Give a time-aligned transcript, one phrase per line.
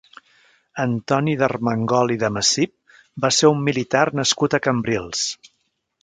[0.83, 2.73] Antoni d'Armengol i de Macip
[3.25, 5.27] va ser un militar nascut a Cambrils.